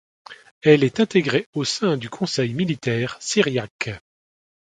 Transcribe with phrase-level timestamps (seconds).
[0.63, 3.91] Elle est intégrée au sein du Conseil militaire syriaque.